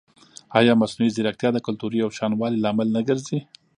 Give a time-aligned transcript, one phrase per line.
[0.59, 3.39] ایا مصنوعي ځیرکتیا د کلتوري یوشان والي لامل نه ګرځي؟